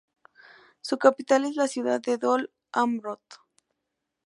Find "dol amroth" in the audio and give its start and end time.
2.17-3.35